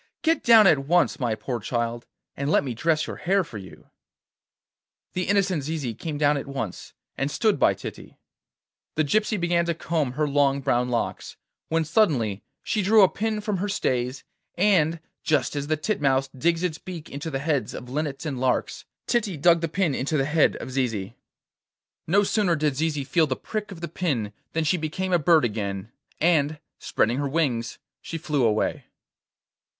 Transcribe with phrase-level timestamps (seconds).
[0.23, 3.91] Get down at once, my poor child, and let me dress your hair for you!'
[5.13, 8.17] The innocent Zizi came down at once, and stood by Titty.
[8.95, 11.37] The gypsy began to comb her long brown locks,
[11.69, 14.23] when suddenly she drew a pin from her stays,
[14.57, 18.85] and, just as the titmouse digs its beak into the heads of linnets and larks,
[19.05, 21.15] Titty dug the pin into the head of Zizi.
[22.07, 25.45] No sooner did Zizi feel the prick of the pin than she became a bird
[25.45, 28.85] again, and, spreading her wings, she flew away.